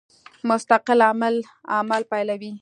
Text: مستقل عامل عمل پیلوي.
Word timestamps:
مستقل 0.49 0.99
عامل 1.07 1.35
عمل 1.77 2.01
پیلوي. 2.11 2.51